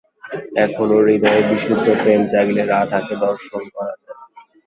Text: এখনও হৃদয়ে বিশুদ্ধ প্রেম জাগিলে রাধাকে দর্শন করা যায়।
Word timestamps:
এখনও 0.63 0.97
হৃদয়ে 1.05 1.41
বিশুদ্ধ 1.49 1.85
প্রেম 2.01 2.21
জাগিলে 2.31 2.63
রাধাকে 2.67 3.15
দর্শন 3.25 3.61
করা 3.75 3.93
যায়। 3.97 4.19